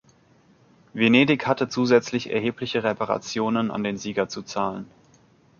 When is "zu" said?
4.27-4.41